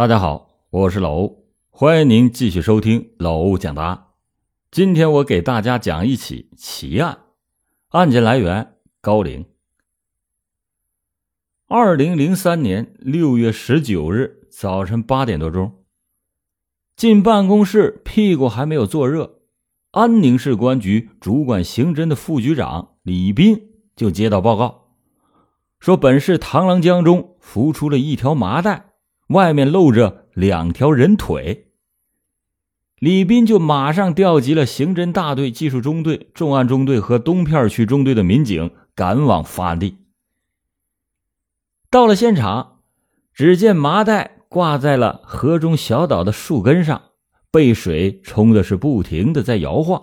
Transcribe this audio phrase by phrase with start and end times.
[0.00, 4.14] 大家好，我是老欧，欢迎您继续收听老欧讲答。
[4.70, 7.18] 今天我给大家讲一起奇案，
[7.90, 9.44] 案件来源高陵。
[11.68, 15.84] 二零零三年六月十九日早晨八点多钟，
[16.96, 19.40] 进办公室，屁股还没有坐热，
[19.90, 24.94] 安宁市公安局主管刑侦的副局长李斌就接到报告，
[25.78, 28.89] 说本市螳螂江中浮出了一条麻袋。
[29.30, 31.68] 外面露着两条人腿，
[32.98, 39.98] 李斌就马上调集了刑侦大队、技术中队、重案中队和东片区中队的民警赶往发地。
[41.90, 42.80] 到了现场，
[43.32, 47.02] 只见麻袋挂在了河中小岛的树根上，
[47.52, 50.02] 被水冲的是不停的在摇晃。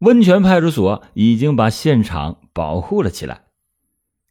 [0.00, 3.44] 温泉派出所已经把现场保护了起来，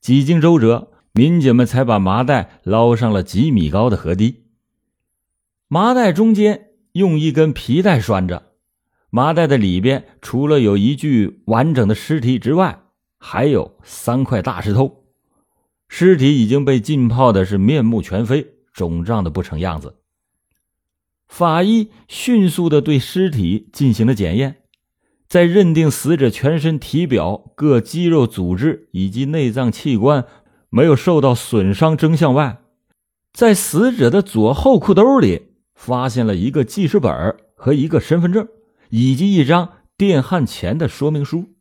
[0.02, 0.92] 几经周折。
[1.20, 4.46] 民警们才把麻袋捞上了几米高的河堤。
[5.68, 8.54] 麻袋中间用一根皮带拴着，
[9.10, 12.84] 麻袋的里边除了有一具完整的尸体之外，
[13.18, 15.04] 还有三块大石头。
[15.90, 19.98] 尸体已经被浸泡的是面目全非，肿胀的不成样子。
[21.28, 24.62] 法医迅速的对尸体进行了检验，
[25.28, 30.26] 在认定死者全身体表各肌肉组织以及内脏器官。
[30.70, 32.62] 没有受到损伤征象外，
[33.34, 38.48] 在死者的左后裤兜里发现了一个记事本和一个身份证，
[38.90, 41.56] 以及一张电焊钳的说明书。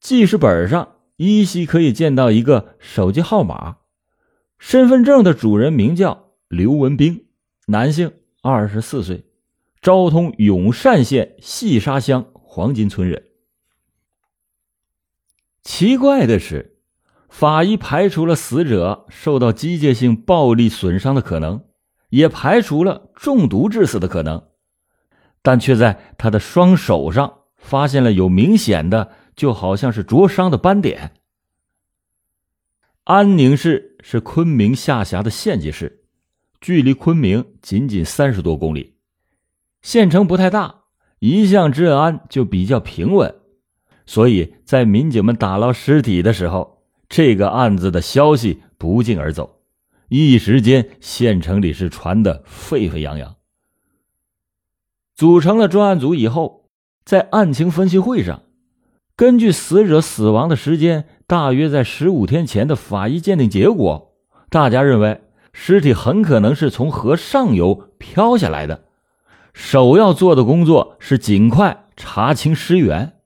[0.00, 3.78] 记事本上依稀可以见到一个手机号码，
[4.58, 7.26] 身份证的主人名叫刘文兵，
[7.66, 8.12] 男性，
[8.42, 9.24] 二十四岁，
[9.82, 13.24] 昭通永善县细沙乡黄金村人。
[15.62, 16.79] 奇怪的是。
[17.30, 21.64] 法医排除了死者受到机械性暴力损伤的可能，
[22.10, 24.48] 也排除了中毒致死的可能，
[25.40, 31.12] 但却在他的双手上发现了有明显的，就好像是灼伤的斑点。
[33.04, 36.02] 安宁市是昆明下辖的县级市，
[36.60, 38.96] 距离昆明仅仅三十多公里，
[39.80, 40.80] 县城不太大，
[41.20, 43.32] 一向治安就比较平稳，
[44.04, 46.79] 所以在民警们打捞尸体的时候。
[47.10, 49.62] 这个案子的消息不胫而走，
[50.08, 53.34] 一时间县城里是传得沸沸扬扬。
[55.16, 56.70] 组成了专案组以后，
[57.04, 58.44] 在案情分析会上，
[59.16, 64.14] 根据死者死亡的时间大约在十五天前的法医鉴定结果，
[64.48, 65.20] 大家认为
[65.52, 68.84] 尸体很可能是从河上游漂下来的。
[69.52, 73.18] 首要做的工作是尽快查清尸源，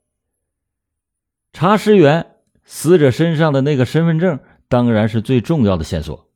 [1.52, 2.33] 查尸源。
[2.64, 6.28] 死者身上的那个身份证当然是最重要的线索，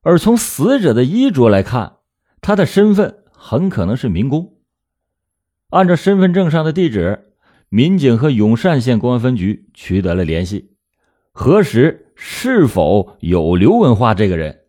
[0.00, 1.96] 而从死者的衣着来看，
[2.40, 4.54] 他的身份很可能是民工。
[5.70, 7.32] 按照身份证上的地址，
[7.68, 10.70] 民警和永善县公安分局取得了联系，
[11.32, 14.60] 核实是否有刘文化这个人，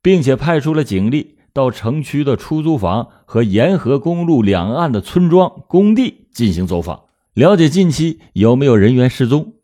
[0.00, 9.54] 并且派出了警力到城区的出租房和沿河公路两岸的村庄、工地进行走访，了解近期有没有人员失踪。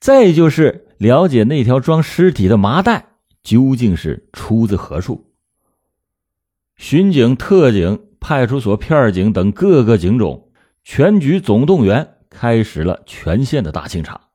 [0.00, 3.10] 再就是了解那条装尸体的麻袋
[3.42, 5.30] 究竟是出自何处。
[6.76, 10.48] 巡警、特警、派出所片警等各个警种
[10.82, 14.28] 全局总动员，开始了全县的大清查。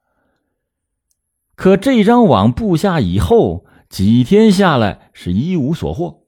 [1.55, 6.27] 可这张网布下以后，几天下来是一无所获。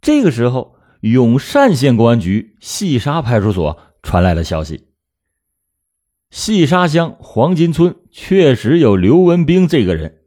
[0.00, 4.88] 这个时候，永善县公安局细沙派出所传来了消息。
[6.30, 10.20] 细沙乡黄金村确实有刘文兵这个人，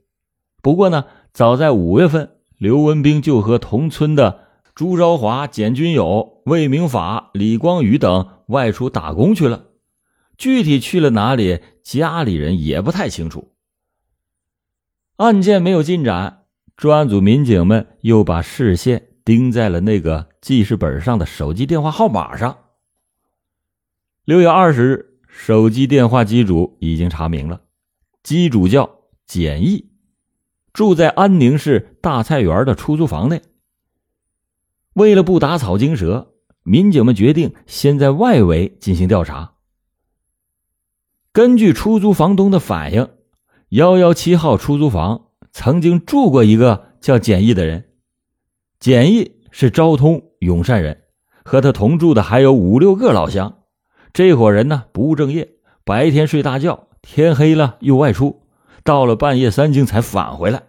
[0.61, 4.41] 不过呢，早在五月份，刘文兵就和同村的
[4.75, 9.67] 朱朝华、简军友、魏明法、李光宇等外出打工去了，
[10.37, 13.53] 具体去了哪里，家里人也不太清楚。
[15.15, 16.43] 案件没有进展，
[16.75, 22.57] 专案组民警们又把视线盯在了那个记事本上的手机电话号码上。
[24.25, 25.12] 六月二十日。
[25.35, 27.61] 手机电话机主已经查明了，
[28.21, 29.89] 机主叫简易，
[30.71, 33.41] 住在安宁市大菜园的出租房内。
[34.93, 39.55] 为了不打草惊蛇，民警们决定先在外围进行调查。
[41.33, 43.09] 根据出租房东的反映，
[43.69, 47.89] 幺幺七号出租房曾经住过一个叫简易的人。
[48.79, 51.01] 简易是昭通永善人，
[51.43, 53.62] 和他同住的还有五六个老乡。
[54.13, 58.43] 这伙人呢不务正业，白天睡大觉，天黑了又外出，
[58.83, 60.61] 到了半夜三更才返回来。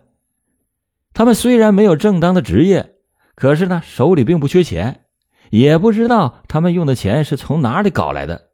[1.12, 2.94] 他们虽然没有正当的职业，
[3.34, 5.02] 可是呢，手里并不缺钱，
[5.50, 8.48] 也不知道他们用的钱是从哪里搞来的。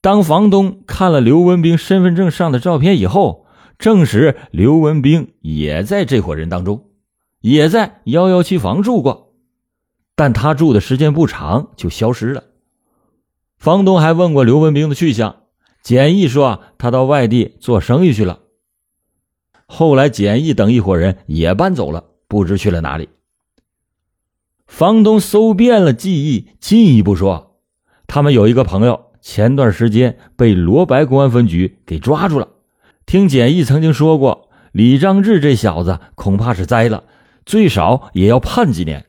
[0.00, 3.46] 当房东看了刘文兵身份证上的照片以后，
[3.78, 6.86] 证实刘文兵也在这伙人当中，
[7.40, 9.34] 也在幺幺七房住过，
[10.16, 12.44] 但他住的时间不长就消失了。
[13.58, 15.42] 房东还问过刘文兵的去向，
[15.82, 18.40] 简易说他到外地做生意去了。
[19.66, 23.08] 后来，简易等一伙人也搬走了，不知去了哪里。
[24.66, 27.58] 房东搜遍了记忆，进一步说，
[28.06, 32.48] 他们有一个朋友，前段时间被罗白公安分局给抓住了。
[33.06, 37.04] 听简易曾经说过，李章志这小子恐怕是栽了，
[37.44, 39.06] 最少也要判几年。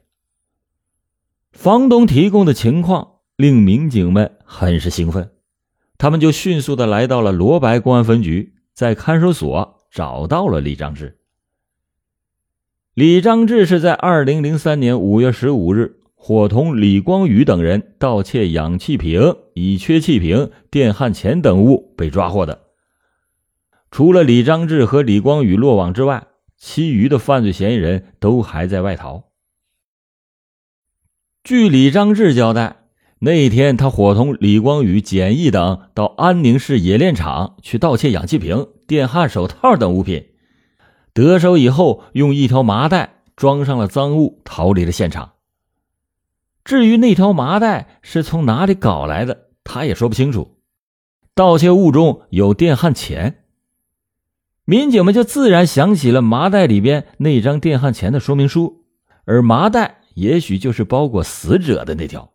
[1.51, 5.31] 房东提供的情况令民警们很是兴奋，
[5.97, 9.77] 他们就迅速的来到了罗白公安分局，在看守所。
[9.89, 11.17] 找到了李章志。
[12.93, 22.65] 李章志是在二零零三年五月十五日，伙同李光宇等人盗窃氧气瓶、乙炔气瓶、电焊钳等物被抓获的。
[23.89, 26.27] 除了李章志和李光宇落网之外，
[26.57, 29.29] 其余的犯罪嫌疑人都还在外逃。
[31.43, 32.78] 据李章志交代，
[33.21, 38.67] 那一天他伙同李光宇、简易等到安宁市冶炼厂去盗窃氧气瓶。
[38.87, 40.29] 电焊手套等物品
[41.13, 45.33] 得手以后，用一条麻袋装上了赃物，逃离了现场。
[46.63, 50.57] 至于那条麻袋是从哪里搞来的，他也说不清楚。
[51.35, 53.43] 盗窃物中有电焊钳，
[54.65, 58.85] 民警们就自然想起了麻袋里边那张电焊钳的说明书，
[59.25, 62.31] 而麻袋也许就是包裹死者的那条。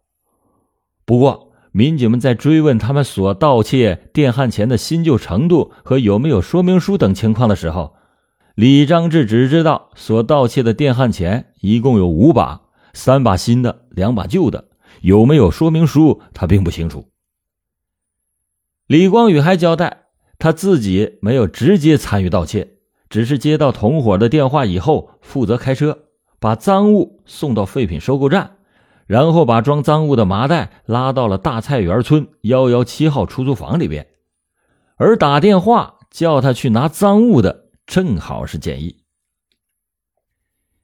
[1.04, 7.94] 不过，民警们在追问他们所盗窃电焊钳的新旧程度和有没有说明书等情况的时候，
[8.54, 12.62] 李章志只知道所盗窃的电焊钳一共有五把，
[12.92, 14.68] 三把新的，两把旧的，
[15.02, 17.08] 有没有说明书他并不清楚。
[18.86, 20.04] 李光宇还交代，
[20.38, 22.76] 他自己没有直接参与盗窃，
[23.10, 26.04] 只是接到同伙的电话以后，负责开车
[26.38, 28.53] 把赃物送到废品收购站。
[29.06, 34.08] 然后把装赃物的麻袋拉到了大菜园村幺幺七号出租房里边，
[34.96, 39.04] 而打电话叫他去拿赃物的正好是简易。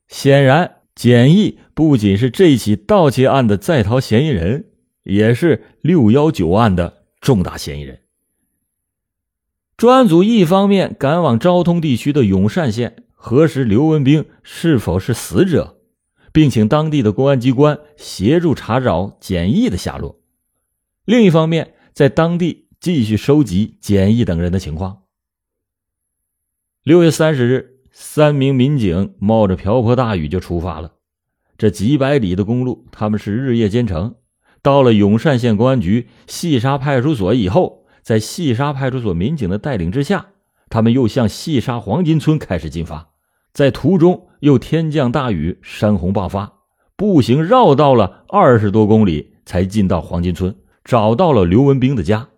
[0.08, 4.66] 显然，简易不仅是这起盗窃案的在逃嫌疑人，
[5.04, 8.00] 也是六幺九案的重大嫌疑人。
[9.76, 15.79] 专案组一方面赶往昭通地区的永善县核实刘文兵是否是死者。
[16.32, 20.20] 并请当地的公安机关协助查找简易的下落。
[21.04, 25.02] 另一方面，在当地继续收集简易等人的情况。
[26.82, 30.92] 六月三十日，三名民警冒着瓢泼大雨就出发了。
[31.58, 34.14] 这几百里的公路，他们是日夜兼程。
[34.62, 40.28] 到了永善县公安局细沙派出所以后，在细沙派出所民警的带领之下，
[40.70, 43.09] 他们又向细沙黄金村开始进发。
[43.52, 44.26] 在途中。
[44.40, 46.54] 又天降大雨，山洪爆发，
[46.96, 52.30] 步行绕道了二十多公里，才进到黄金村，找到了刘文兵的家。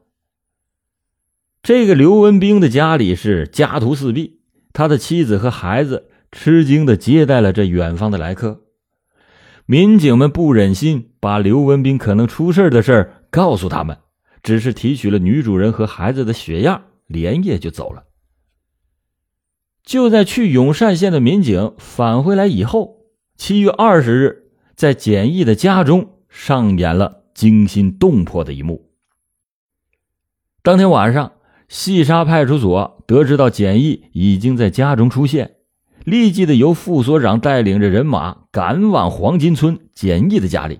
[1.62, 4.40] 这个刘文兵的家里是家徒四壁，
[4.72, 8.62] 他的妻子和孩子吃惊的接待了这远方的来客。
[9.64, 13.96] 民警们不忍心把刘文兵可能出事的事告诉他们，
[14.42, 18.02] 只是提取了女主人和孩子的血样，连夜就走了。
[19.84, 22.98] 就在去永善县的民警返回来以后，
[23.36, 24.44] 七月二十日，
[24.76, 28.90] 在简易的家中上演了惊心动魄的一幕。
[30.62, 31.32] 当天晚上，
[31.68, 35.56] 细沙派出所得知到简易已经在家中出现，
[36.04, 40.78] 立即的由副所长带领着人马赶往黄金村简易的家里。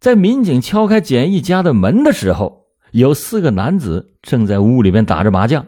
[0.00, 5.66] 在民警敲开简易家的门的时候，有四个男子正在屋里面打着麻将。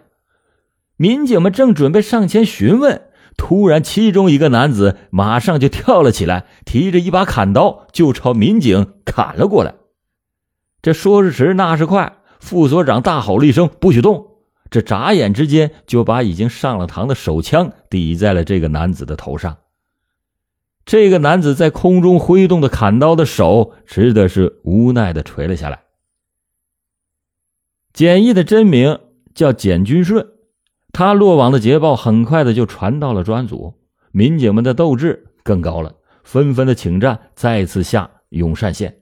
[0.97, 9.75] 民警们正准备上前询问，突然，其中一个男子马上就跳了起来，提着一把砍刀就朝民警砍了过来。
[10.83, 14.29] 这说时迟，那时快，副所长大吼了一声：“不许动！”
[14.71, 19.59] 这眨眼之间就把已经上了膛的手枪抵在了这个男子的头上。
[20.85, 25.85] 这个男子在空中挥动的砍刀的手，只得是无奈的垂了下来。
[27.93, 28.99] 简易的真名
[29.35, 30.34] 叫简军顺。
[30.95, 33.75] 他落网的捷报很快的就传到了专案组，
[34.13, 38.99] 民警们的斗志更高了，纷纷的请战，再次下永善县，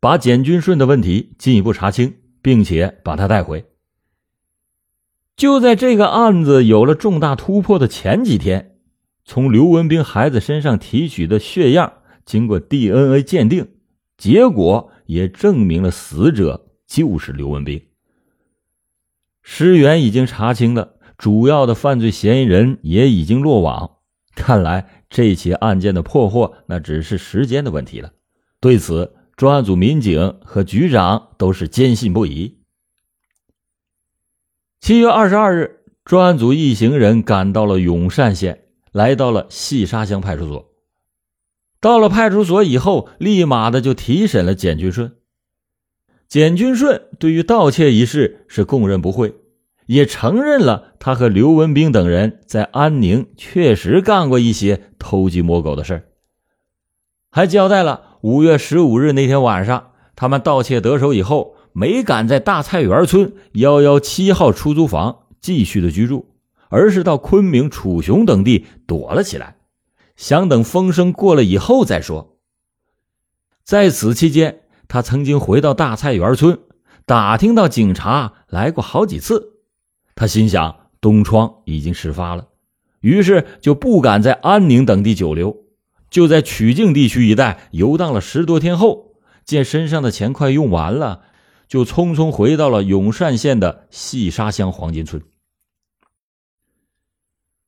[0.00, 3.66] 把简军顺的问题进一步查清，并且把他带回。
[5.36, 8.78] 就在这个案子有了重大突破的前几天，
[9.26, 11.92] 从刘文兵孩子身上提取的血样
[12.24, 13.68] 经过 DNA 鉴定，
[14.16, 17.82] 结果也证明了死者就是刘文兵。
[19.42, 23.96] 尸源已经查清了，主要的犯罪嫌疑人也已经落网。
[24.34, 28.12] 看来这起案件的破获，那只是时间的问题了。
[28.60, 32.58] 对此，专案组民警和局长都是坚信不疑。
[34.80, 40.70] 七月二十二日，专案组一行人赶到了永善县，来到了细沙乡派出所。
[41.80, 45.16] 到了派出所以后，立马的就提审了简军顺。
[46.28, 49.34] 简军顺对于盗窃一事是供认不讳，
[49.86, 56.08] 也承认了他和刘文兵等人在安宁确实干过一些偷鸡摸狗的事，
[57.30, 66.34] 还交代了五月十五日那天晚上，他们盗窃得手以后，没敢在大菜园村幺幺七号出租房继续的居住，
[66.68, 69.56] 而是到昆明楚雄等地躲了起来，
[70.16, 72.38] 想等风声过了以后再说。
[73.64, 74.60] 在此期间。
[74.88, 76.60] 他曾经回到大菜园村，
[77.06, 79.55] 打听到警察来过好几次。
[80.16, 82.48] 他心想东窗已经事发了，
[83.00, 85.56] 于是就不敢在安宁等地久留，
[86.10, 89.12] 就在曲靖地区一带游荡了十多天后，
[89.44, 91.20] 见身上的钱快用完了，
[91.68, 95.22] 就匆匆回到了永善县的细沙乡黄金村。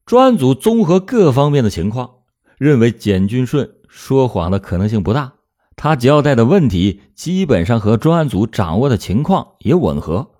[0.06, 2.10] 专案组综合各方面的情况，
[2.56, 5.34] 认为简军顺说谎的可能性不大。
[5.76, 10.32] 他交代的问题基本上和专案组掌握的情况也吻合。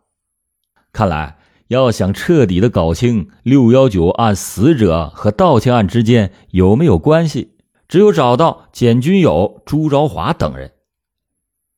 [0.90, 1.38] 看来，
[1.68, 7.52] 要想彻底的搞清六幺九案死者和盗窃案之间有没有关系，
[7.88, 10.72] 只有找到简军友、朱朝华等人。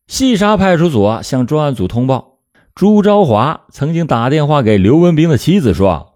[0.07, 2.39] 细沙派出所向专案组通报，
[2.75, 6.15] 朱朝华曾经打电话给刘文兵的妻子说：“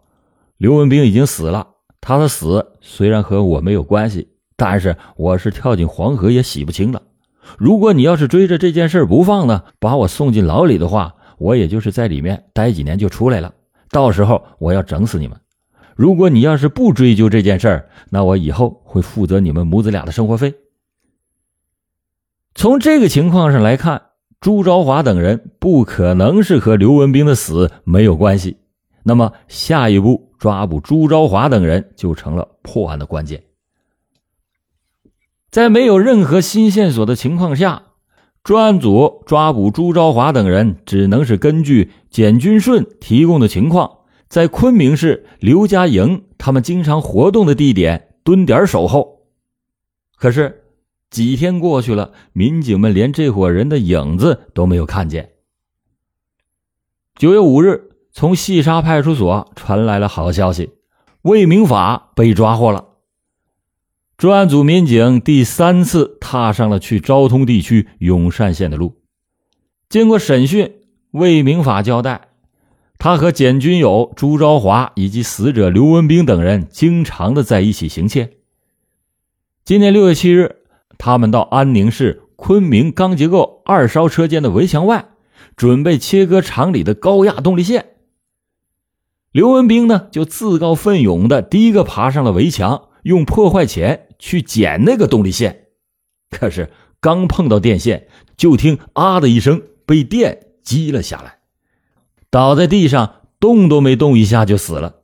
[0.57, 1.69] 刘文兵已经死了，
[2.01, 7.03] 他的死虽然和我没有关系，但是我是跳进黄河也洗不清了。”
[7.59, 13.53] 如果你要是追着这件事不放呢，把我送进牢里的话，我也就是在里面待几年就出来了。
[13.91, 15.39] 到时候我要整死你们。
[15.97, 20.55] 如果你要是不追究这件事那我以后会负责你们母子俩的生活费。
[22.55, 24.03] 从这个情况上来看，
[24.41, 28.59] 朱朝华等人不可能是和刘文兵的死没有关系。
[29.05, 33.45] 那么下一步抓捕朱朝华等人就成了破案的关键。
[35.51, 37.84] 在没有任何新线索的情况下，
[38.45, 49.21] 专案组抓捕朱朝华等人，只能是根据简军顺提供的情况，在昆明市刘家营他们经常活动的地点蹲点守候。
[50.19, 50.65] 可是
[51.09, 55.31] 几天过去了，民警们连这伙人的影子都没有看见。
[57.17, 60.75] 九月五日，从细沙派出所传来了好消息：
[61.23, 62.89] 魏明法被抓获了。
[64.25, 68.95] 专案组民警第三次踏上了去昭通地区永善县的路。
[69.91, 70.77] 经过审讯，
[71.11, 72.29] 魏明法交代，
[72.97, 78.39] 他和简军友、朱朝华以及死者刘文兵等人经常的在一起行窃。
[79.63, 80.57] 今年六月七日，
[80.97, 85.09] 他们到安宁市昆明钢结构二烧车间的围墙外，
[85.55, 87.89] 准备切割厂里的高压动力线。
[89.33, 92.89] 刘文兵呢，就自告奋勇的第一个爬上了围墙。
[93.05, 95.69] 用破坏钳去剪那个动力线，
[96.31, 96.71] 可是
[97.01, 101.39] 刚碰到电线，就听“啊”的一声，被电击了下来，
[102.31, 105.03] 倒在地上，动都没动一下就死了。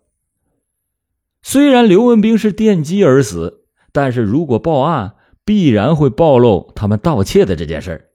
[1.42, 5.14] 虽然刘文兵是电击而死，但是如果报案，
[5.44, 8.10] 必然会暴露他们盗窃的这件事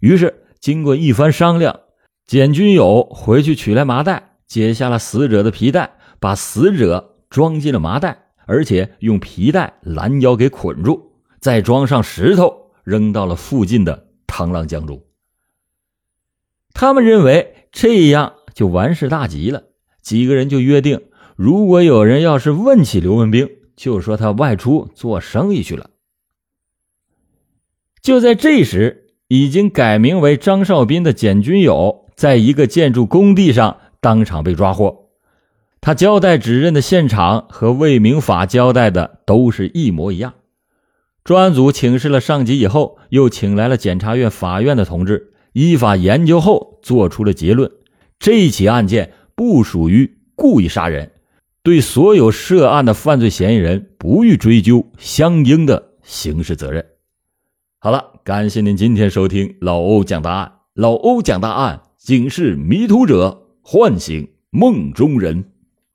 [0.00, 1.80] 于是，经过一番商量，
[2.26, 8.23] 简军友回去取来麻袋，解下了死者的皮带，把死者装进了麻袋。
[8.46, 15.02] 而且用皮带拦腰给捆住，再装上石头，扔到了附近的螳螂江中。
[16.72, 19.64] 他们认为这样就完事大吉了，
[20.02, 21.02] 几个人就约定，
[21.36, 25.90] 如果有人要是问起刘文兵，就说他外出做生意去了。
[28.02, 35.03] 就在这时，已经改名为张少斌的简军友，在一个建筑工地上当场被抓获。
[35.84, 40.32] 他交代指认的现场和魏明法交代的都是一模一样。
[41.24, 47.70] 专案组请示了上级以后，又请来了检察院、法院的同志，依法研究后做出了结论：
[48.18, 51.12] 这起案件不属于故意杀人，
[51.62, 56.82] 对所有涉案的犯罪嫌疑人不予追究相应的刑事责任。
[57.78, 60.50] 好了，感谢您今天收听老欧讲大案。
[60.72, 65.50] 老欧讲大案，警示迷途者，唤醒梦中人。